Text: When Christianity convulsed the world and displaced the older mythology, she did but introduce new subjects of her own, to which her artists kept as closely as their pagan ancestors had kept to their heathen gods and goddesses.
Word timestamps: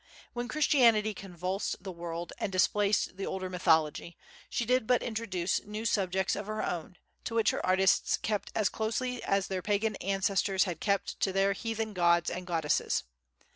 When 0.33 0.47
Christianity 0.47 1.13
convulsed 1.13 1.83
the 1.83 1.91
world 1.91 2.33
and 2.39 2.51
displaced 2.51 3.17
the 3.17 3.27
older 3.27 3.51
mythology, 3.51 4.17
she 4.49 4.65
did 4.65 4.87
but 4.87 5.03
introduce 5.03 5.63
new 5.63 5.85
subjects 5.85 6.35
of 6.35 6.47
her 6.47 6.65
own, 6.65 6.97
to 7.25 7.35
which 7.35 7.51
her 7.51 7.63
artists 7.63 8.17
kept 8.17 8.51
as 8.55 8.67
closely 8.67 9.21
as 9.23 9.45
their 9.45 9.61
pagan 9.61 9.95
ancestors 9.97 10.63
had 10.63 10.79
kept 10.79 11.19
to 11.19 11.31
their 11.31 11.53
heathen 11.53 11.93
gods 11.93 12.31
and 12.31 12.47
goddesses. 12.47 13.03